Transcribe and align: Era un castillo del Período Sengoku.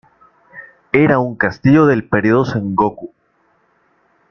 Era 0.93 1.19
un 1.19 1.35
castillo 1.35 1.85
del 1.85 2.09
Período 2.09 2.43
Sengoku. 2.45 3.13